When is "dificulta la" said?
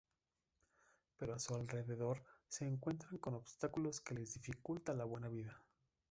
4.33-5.03